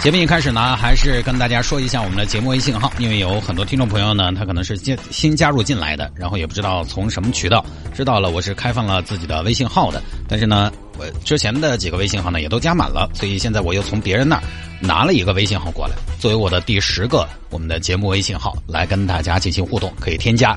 [0.00, 14.42] 节目一开始呢，还是跟大家说一下我们的节目微信号，因为有很多听众朋友呢，他可能是新新加入进来的，然后也不知道从什么渠道知道了我是开放了自己的微信号的，但是呢，我之前的几个微信号呢也都加满了，所以现在我又从别人那儿
[14.80, 20.56] 拿了一个微信号过来，作为我的第十个我们的节目微信号来跟大家进行互动，可以添加。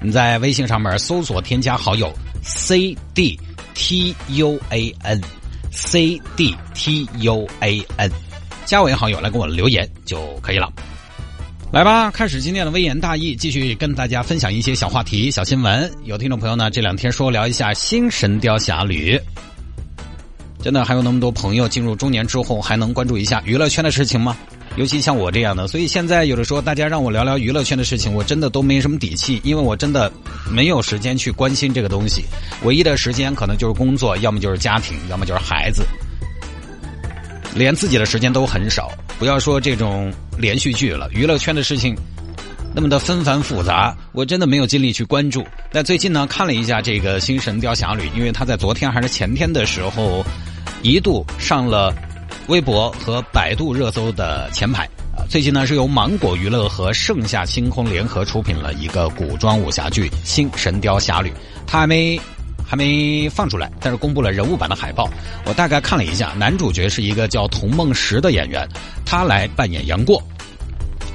[0.00, 2.10] 你在微信上面搜索添加好友
[2.42, 3.38] C D
[3.74, 5.20] T U A N
[5.72, 8.10] C D T U A N，
[8.66, 10.70] 加为好友来给我留言就可以了。
[11.72, 15.90] 来吧，开始今天的微言大义，继续跟大家分享一些小话题、小新闻。
[16.04, 19.16] 有听众朋友呢，这两天说聊一下新《神雕侠侣》，
[20.62, 24.36] 真的还有那么多朋友进入中年之后还能关注一下娱乐圈的事情吗？
[24.76, 30.12] 尤其像我这样的，所以现在有的时候大家让我聊聊娱乐圈的事情，我真的都没什么底气，因为我真的
[30.50, 32.24] 没有时间去关心这个东西。
[32.62, 35.84] 唯一的时间可能就是工作，要么就是家庭，要么就是孩子，
[37.56, 38.92] 连自己的时间都很少。
[39.18, 41.96] 不要说这种连续剧了，娱乐圈的事情
[42.74, 45.44] 那么的纷繁复杂，我真的没有精力去关注。
[45.72, 50.24] 但最近呢，看了一下这个《新神雕侠侣》，因为他在昨天还是前天的时候，
[50.82, 51.92] 一度上了。
[52.48, 54.84] 微博和百度热搜的前排
[55.16, 61.28] 啊，最近呢是由芒果娱乐和盛夏星空联合出品了一个古装武侠剧《新神雕侠侣》，
[61.66, 62.20] 它还没
[62.66, 65.08] 还没放出来，但是公布了人物版的海报。
[65.44, 68.68] 我大概看了一下，男主角是一个叫童梦石的演员，
[69.04, 70.22] 他来扮演杨过。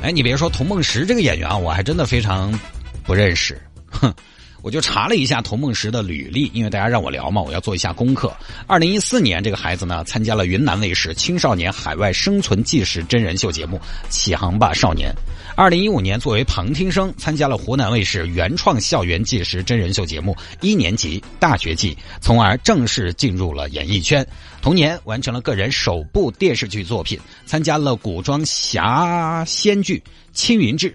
[0.01, 2.57] 哎，你别说童梦石这个演员啊，我还真的非常
[3.03, 4.13] 不认识，哼。
[4.61, 8.31] 我就查了一下童梦石的履历，因为大家让我聊嘛，我要做一下功课。
[8.67, 13.77] 二零一四年，这个孩子呢参加了云南卫视青少年海外生存纪实真人秀节目
[14.09, 15.11] 《启航吧少年》。
[15.55, 24.25] 二零一五年，作为旁听生参加了湖南卫视原创校园纪实真人秀节目《一年级大学季》，从而正式进入了演艺圈。
[24.61, 29.97] 同年，完成了个人首部电视剧作品，参加了古装侠仙剧
[30.31, 30.91] 《青云志》，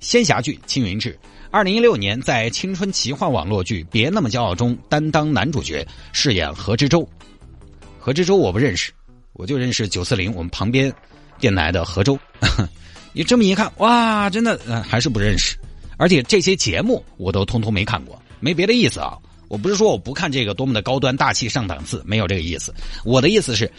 [0.00, 1.12] 仙侠剧《青云志》。
[1.52, 7.06] 二零一六年，在青春奇幻网络剧《别那么骄傲》中担当男主角，饰演何之洲。
[7.98, 8.90] 何之洲我不认识，
[9.34, 10.90] 我就认识九四零我们旁边
[11.38, 12.18] 电台的何洲。
[13.12, 15.58] 你这么一看，哇，真的还是不认识。
[15.98, 19.18] 而且这些节目我都通通没看过，没别的意思啊。
[19.48, 22.72] 我不是说我不看这个多么的高端大气上档次，没有这个意思。
[23.04, 23.70] 我的意思是，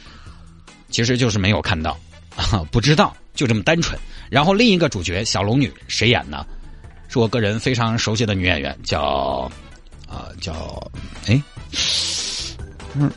[0.92, 2.00] 其实就是没有看到，
[2.70, 4.00] 不知道，就这么单纯。
[4.30, 6.46] 然后另一个主角小龙女谁演呢？
[7.14, 9.48] 是我个人非常熟悉的女演员，叫，
[10.10, 10.92] 啊叫，
[11.28, 11.40] 哎，
[12.96, 13.12] 嗯，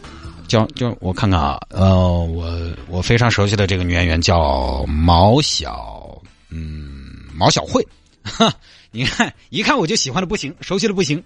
[0.46, 2.46] 叫叫我看看啊，呃，我
[2.88, 6.20] 我非常熟悉的这个女演员叫毛小，
[6.50, 7.82] 嗯，毛小慧，
[8.22, 8.52] 哈，
[8.92, 11.24] 你看一看我就喜欢的不行，熟悉的不行，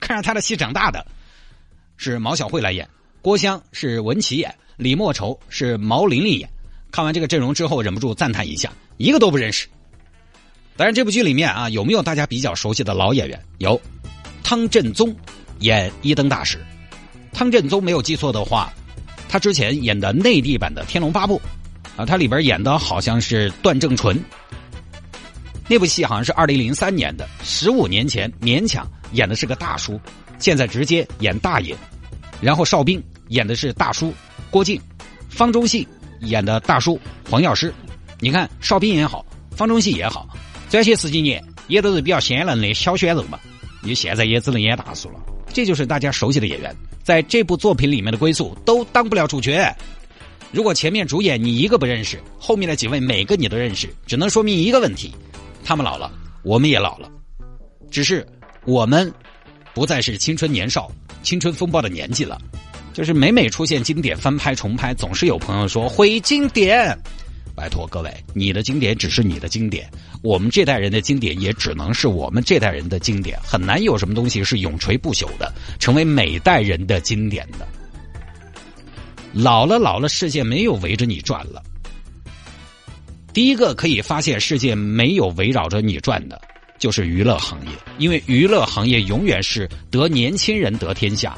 [0.00, 1.04] 看着她的戏长大的，
[1.96, 2.88] 是毛小慧来演，
[3.20, 6.48] 郭襄是文琪演，李莫愁是毛玲玲演，
[6.92, 9.66] 看完这个阵容之后，忍不住赞叹一下，一个都不认识。
[10.82, 13.40] 当然，这部剧里面啊，有没有大家比较熟悉的老演员？
[13.58, 13.80] 有，
[14.42, 15.14] 汤镇宗
[15.60, 16.58] 演一灯大使。
[17.32, 18.68] 汤镇宗没有记错的话，
[19.28, 21.40] 他之前演的内地版的《天龙八部》，
[22.00, 24.20] 啊，他里边演的好像是段正淳。
[25.68, 30.00] 那部戏好像是二零零三年的，十五年前勉强演的是个大叔，
[30.40, 31.76] 现在直接演大爷。
[32.40, 34.12] 然后邵兵演的是大叔
[34.50, 34.82] 郭靖，
[35.28, 35.86] 方中信
[36.22, 36.98] 演的大叔
[37.30, 37.72] 黄药师。
[38.18, 40.28] 你看邵兵也好，方中信也好。
[40.72, 43.38] 这些十几年也都是比较鲜嫩的小鲜肉嘛，
[43.82, 45.16] 你现在也只能演大叔了。
[45.52, 49.70] 这就是大家熟悉的演员，在这部作品里面的归宿都当不了主角。
[50.50, 55.12] 如果前面主演你一个不认识，后面的几位每个你都认识，只能说明一个问题：
[55.62, 56.10] 他们老了，
[56.42, 57.06] 我们也老了。
[57.90, 58.26] 只是
[58.64, 59.12] 我们
[59.74, 60.90] 不再是青春年少、
[61.22, 62.40] 青春风暴的年纪了。
[62.94, 66.98] 就是每每出现经典翻拍重拍，总是有朋友说毁经典。
[67.54, 69.90] 拜托各位，你的经典只是你的经典，
[70.22, 77.68] 我们这代人的经典也只能是我们这代人的经典，很难有什么东西是永垂不朽的，成为每代人的经典的。
[79.32, 81.62] 老了老了，世界没有围着你转了。
[83.32, 86.40] 第一个可以发现世界没有围绕着你转的，
[86.78, 91.36] 就是娱乐行业，因为娱乐行业永远是得年轻人得天下。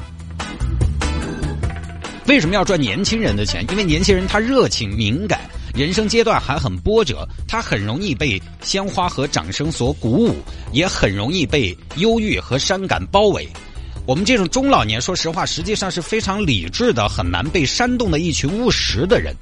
[2.27, 3.65] 为什么要赚年轻人的钱？
[3.69, 5.39] 因为年轻人他热情敏感。
[5.75, 10.35] 人生阶段还很波折，他很容易被鲜花和掌声所鼓舞，
[10.71, 13.45] 也很容易被忧郁和伤感包围。
[14.05, 19.35] 我们这种中老年，说实话，实际上是非常理智的，很难被煽动的一群务实的人。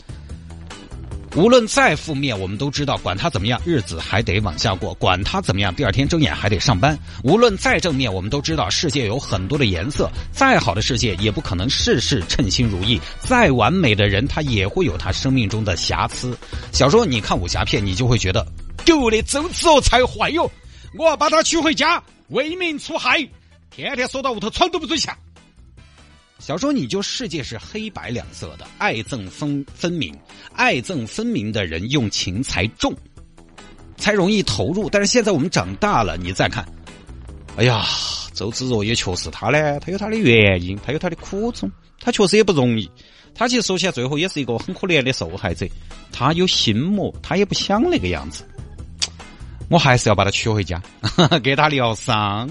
[1.36, 6.98] 无论再负面，我们都知道，管他怎么样，日子还得往下过；管他怎么样，第二天睁眼还得上班。
[7.24, 13.02] 无论再正面，我们都知道，世界有很多的颜色，再好的世界也不可能事事称心如意。
[13.20, 16.38] 再完美的人，他也会有他生命中的瑕疵。
[16.72, 18.46] 小时候你看武侠片，你就会觉得，
[18.86, 20.50] 狗的周芷若才坏哟！
[20.96, 23.28] 我要把她娶回家，为民除害，
[23.72, 25.18] 天天锁到屋头，床都不准下。
[26.44, 30.14] 小时候你就世界是黑白两色的，爱憎分分明，
[30.52, 32.94] 爱憎分明的人用情才重，
[33.96, 34.90] 才容易投入。
[34.90, 36.68] 但是现在我们长大了，你再看，
[37.56, 37.86] 哎呀，
[38.34, 42.92] 周芷若也确实他呢，他有他的原因，他有他的苦衷，他确实也不容易。
[43.34, 45.66] 他其实说起来，最后也是一个很可怜的受害者。
[46.12, 48.44] 他有心魔，他也不想那个样子。
[49.70, 50.84] 我还是要把他娶回家，
[51.42, 52.50] 给他疗伤。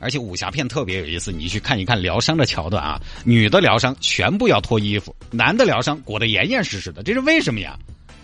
[0.00, 7.78] 而且武侠片特别有意思，你去看一看疗伤的桥段啊，女的疗伤全部要脱衣服，男的疗伤裹得严严实实的，这是为什么呀？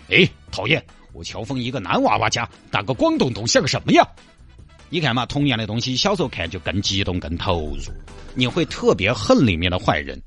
[0.09, 0.83] 哎，讨厌！
[1.13, 4.07] 我乔峰一个男娃娃家打个光东东像个什么呀？
[4.89, 7.93] 你看嘛，同样的东西，小时候看就更激动、更投入，
[8.33, 10.21] 你会特别恨里面的坏人，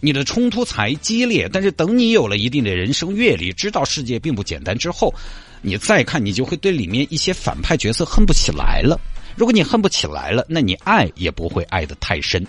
[0.00, 1.48] 你的冲突才激烈。
[1.52, 5.14] 但是等你有了一定的人生阅历，知道世界并不简单之后，
[5.62, 9.00] 你再看，你就会对里面一些反派角色恨不起来了。
[9.36, 12.46] 如果你恨不起来了，那你爱也不会爱得太深。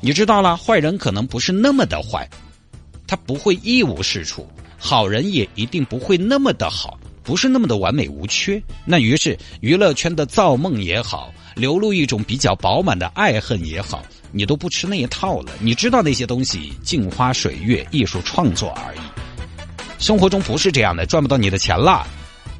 [0.00, 2.28] 你知道了，坏人可能不是那么的坏，
[3.06, 4.42] 他不会一无是处；
[4.78, 8.60] 好人也一定不会那么的好，不是那么的完美无缺。
[8.84, 14.02] 那于是娱乐圈的造梦也好，流露一种比较饱满的爱恨也好，
[14.32, 15.52] 你都不吃那一套了。
[15.60, 18.98] 你知道那些东西镜花水月、艺术创作而已。
[19.98, 22.04] 生活中不是这样的，赚不到你的钱了。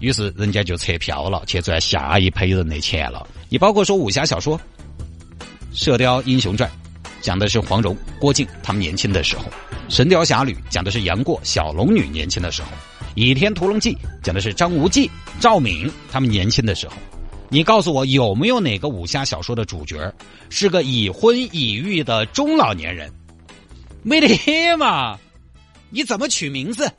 [0.02, 3.24] 于是人家就撤票了，去赚下一批人的钱了。
[3.48, 4.58] 你包括说武侠小说
[5.72, 6.68] 《射雕英雄传》，
[7.20, 9.44] 讲的是黄蓉、郭靖他们年轻的时候；
[9.88, 12.68] 《神雕侠侣》讲的是杨过、小龙女年轻的时候；
[13.14, 13.94] 《倚天屠龙记》
[14.24, 15.08] 讲的是张无忌、
[15.38, 16.94] 赵敏他们年轻的时候。
[17.48, 20.12] 你告诉我，有没有哪个武侠小说的主角
[20.50, 23.08] 是个已婚已育的中老年人？
[24.02, 25.16] 没得嘛？
[25.90, 26.90] 你怎么取名字？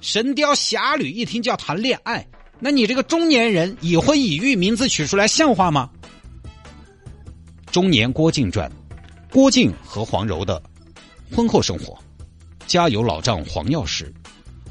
[0.00, 2.24] 神雕侠侣一听就要谈恋爱，
[2.60, 5.90] 那你这个中年人已婚已育，名字取出来像话吗？
[7.72, 8.70] 中年郭靖传，
[9.30, 10.62] 郭靖和黄柔的
[11.34, 11.98] 婚后生活，
[12.66, 14.12] 家有老丈黄药师，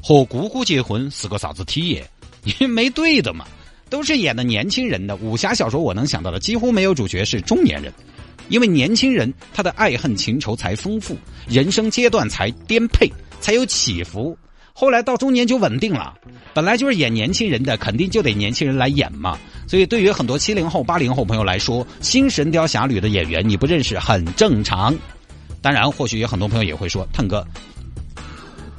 [0.02, 2.08] 和姑姑结婚是个啥子体验？
[2.44, 3.46] 因为没对的嘛，
[3.90, 7.92] 都是演的年轻人的武侠小说，我能想到的几乎没有主角是中年人，
[8.48, 11.16] 因为年轻人他的爱恨情仇才丰富，
[11.46, 14.36] 人生阶段才颠沛，才有起伏。
[14.80, 16.14] 后来到中年就稳定了，
[16.54, 19.36] 本来就是演年轻人的，肯定就得年轻人来演嘛。
[19.66, 24.94] 所以对于很多七零后、八零后朋友来说，新《神雕侠侣》的演员你不认识很正常。
[25.60, 27.44] 当然，或许有很多朋友也会说：“腾哥，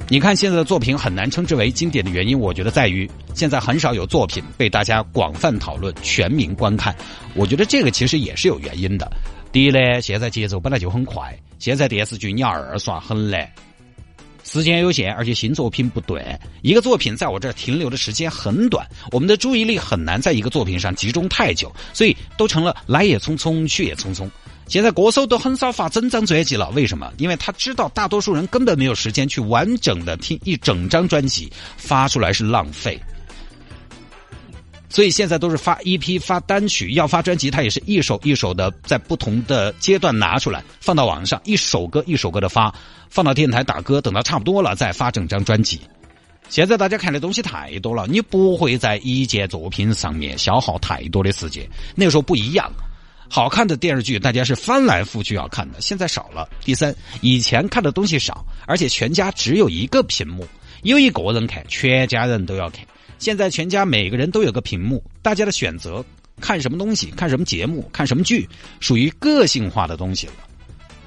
[0.08, 6.96] 你看现在的作品很难称之为经典的原因，我觉得在于现在很少有作品被大家广泛讨论、全民观看。
[7.34, 9.06] 我觉得这个其实也是有原因的。
[9.52, 13.46] 第一呢，现在节奏本来就很快，现在电视剧你要二刷很难。”
[14.52, 16.36] 时间有限，而且新作品不短。
[16.60, 24.28] 一个作品在我这儿停留的时间很短，我们的注意力很难在一个作品上集中太久，所以都成了来也匆匆，去也匆匆。
[24.66, 27.12] 现在歌手都很少发整张专辑了，为什么？
[27.18, 33.00] 因为他知道大多数人根本没有时间去完整的听一整张专辑，发出来是浪费。
[34.90, 42.74] 所以现在都是发 EP、发单曲，要发专辑，他也是一首一首的在不同的阶段拿出来放到网上，一首歌一首歌的发，
[43.08, 45.80] 放到电台打歌，等到差不多了再发整张专辑。
[46.48, 51.64] 现在大家看的东西太多了，你不会在一件作品上面消耗太多的时间。
[51.94, 52.68] 那个时候不一样，
[53.28, 56.48] 好看的电视剧大家是翻来覆去要看的，现在少了。
[56.64, 60.44] 第三，以前看的东西少，而且全家只有一个屏幕，
[60.82, 62.84] 有一个人看，全家人都要看。
[63.20, 66.02] 现在全家每个人都有个屏幕，大家的选择
[66.40, 68.48] 看什么东西、看什么节目、看什么剧，
[68.80, 70.32] 属于个性化的东西了。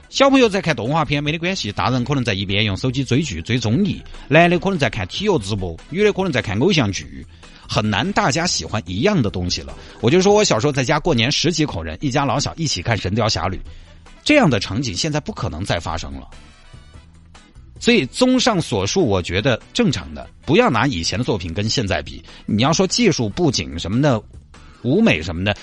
[0.10, 7.26] 小朋友在看动画片没得关系，大人可能在一边用手机追剧、追综艺，男的可能在看体育直播，女的可能在看偶像剧，
[7.68, 9.76] 很难大家喜欢一样的东西了。
[10.00, 13.58] 我就说我小时候在家过年十几口人，一家老小一起看《神雕侠侣》，
[14.24, 16.28] 这样的场景现在不可能再发生了。
[17.84, 22.24] 所以，综上所述，我觉得正常的，不要拿以前的作品跟现在比。
[22.46, 24.24] 你要说技术、布景什么的，
[24.84, 25.54] 舞美什么的，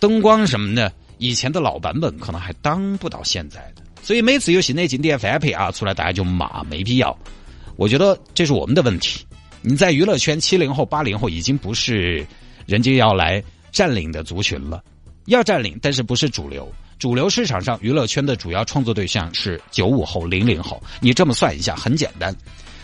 [0.00, 3.82] 灯光什么的，以前的老版本可能还当不到现在的。
[4.02, 7.16] 所以每次有新的经典翻配啊出来，大家就骂，没必要。
[7.76, 9.24] 我觉得这是我们的问题。
[9.62, 12.26] 你在娱乐圈，七零后、八零后已经不是
[12.66, 14.82] 人家要来占领的族群了，
[15.26, 16.68] 要占领，但是不是主流。
[17.00, 20.80] 主流市场上，娱乐圈的主要创作对象是九五后、零零后。
[21.00, 22.36] 你这么算一下，很简单。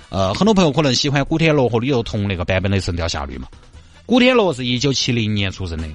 [0.08, 3.46] 呃，很多朋友可能喜欢古天乐和李幼彤那个版本的《神雕侠侣》嘛。
[4.06, 5.86] 古天乐是一九七零年出生的，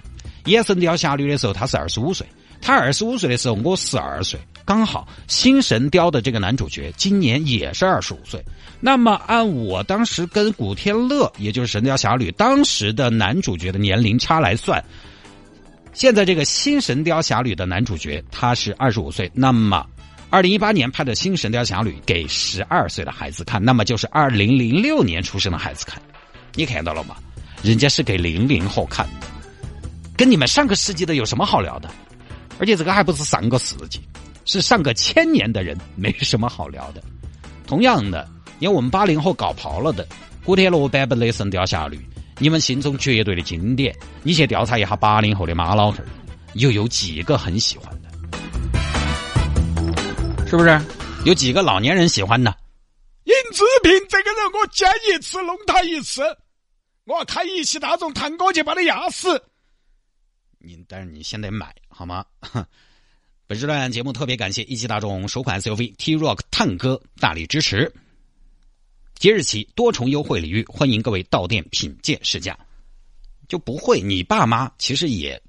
[0.45, 2.27] 演《神雕侠侣》的时候他是二十五岁，
[2.61, 8.39] 他二十五岁的时候我十二岁，刚好新神雕的这个男主角今年也是二十五岁。
[8.79, 14.83] 那么按我当时跟古天乐，也就是《神雕侠侣》当时的男主角的年龄差来算，
[15.93, 19.85] 现在这个新《神雕侠侣》的男主角他是二十五岁，那么。
[20.29, 26.01] 二零一八年拍的新《神雕侠侣》给十二岁的孩子看，那么就是二零零六年出生的孩子看，
[26.55, 27.17] 你看到了吗？
[27.61, 29.27] 人家是给零零后看的，
[30.15, 31.89] 跟你们上个世纪的有什么好聊的？
[32.59, 33.99] 而且这个还不是上个世纪，
[34.45, 37.03] 是上个千年的人，没什么好聊的。
[37.67, 38.25] 同样的，
[38.59, 40.07] 因为我们八零后搞刨了的
[40.45, 41.97] 古天乐版本的《神雕侠侣》，
[42.41, 46.07] 你们心中绝对的经典，你去调查一下八零后的马老汉儿，
[46.55, 48.09] 又有几个很喜欢的？
[50.47, 50.81] 是不是
[51.23, 52.51] 有几个老年人喜欢呢？
[53.25, 56.23] 尹志平这个人，我见一次弄他一次，
[57.05, 59.39] 我要开一汽大众探戈去把他压死。
[60.57, 62.25] 你但是你先得买好吗？
[63.45, 67.93] 本时段节目特别感谢一汽大众首款 SUV T Rock 探戈大力支持。
[69.21, 72.57] 即日起多重优惠礼遇，欢迎各位到店品鉴试驾。
[73.47, 75.39] 就不会，你爸妈其实也。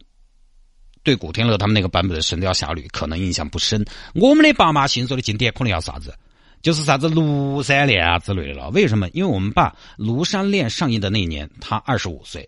[1.03, 3.83] 对古天乐他们那个版本的《神雕侠侣》可能印象不深，
[4.15, 6.15] 我们的爸妈心中的经典可能要啥子，
[6.61, 8.69] 就是啥子《庐山恋》啊之类的了。
[8.69, 9.09] 为什么？
[9.15, 9.75] 因为我们爸
[10.05, 12.47] 《庐山恋》上映的那年他二十五岁。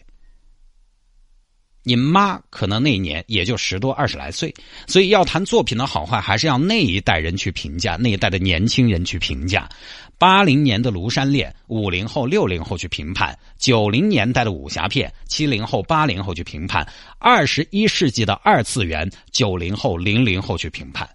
[1.86, 4.52] 你妈可能那一年也就十多二十来岁，
[4.86, 9.68] 所以要谈作品的好坏，还是要那一代人去评价，那一代的年轻人去评价。
[10.16, 16.82] 八零年的《庐山恋》，五零后、六零后去评判；九零年代的武侠片，七零后、八零后去评判；
[17.18, 21.06] 二十一世纪的二次元，九零后、零零后去评判，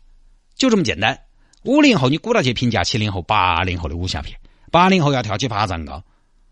[0.56, 1.20] 就这么简单。
[1.64, 4.38] 五零后你鼓捣去评价七零后、八零后的武侠片，
[4.70, 6.04] 八零后要跳起爬山高。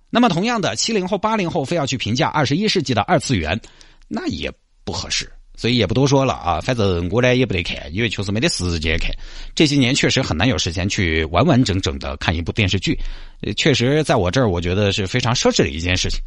[0.09, 3.59] 那么同样的，七零后、八零后非要去评价二十一世纪的二次元。
[4.07, 4.51] 那也
[4.83, 6.61] 不合适，所以也不多说了啊。
[6.61, 9.11] 反正我呢也不得看，因为确实没得时间看。
[9.55, 12.97] 这些年确实很难有时间去完完整整的看一部电视剧，
[13.55, 16.19] 确实在我这儿我觉得是非常奢侈的一件事情。